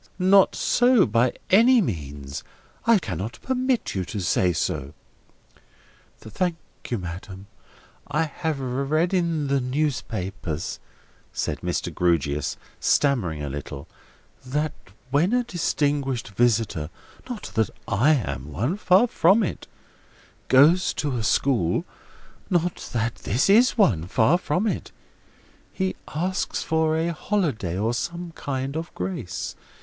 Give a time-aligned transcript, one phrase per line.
[0.17, 2.43] Not so, by any means.
[2.87, 4.95] I cannot permit you to say so."
[6.17, 6.55] "Thank
[6.89, 7.45] you, madam.
[8.07, 10.79] I have read in the newspapers,"
[11.33, 11.93] said Mr.
[11.93, 13.87] Grewgious, stammering a little,
[14.43, 14.73] "that
[15.11, 16.89] when a distinguished visitor
[17.29, 19.67] (not that I am one: far from it)
[20.47, 21.85] goes to a school
[22.49, 24.91] (not that this is one: far from it),
[25.71, 29.55] he asks for a holiday, or some sort of grace.